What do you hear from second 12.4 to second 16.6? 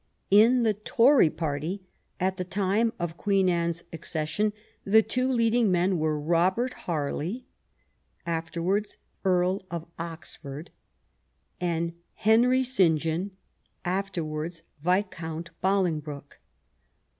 St. John, afterwards Viscount Bolingbroke.